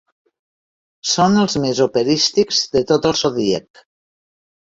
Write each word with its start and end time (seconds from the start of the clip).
Són 1.09 1.35
els 1.41 1.57
més 1.65 1.81
operístics 1.85 2.61
de 2.77 2.83
tot 2.93 3.07
el 3.11 3.15
Zodíac. 3.23 3.85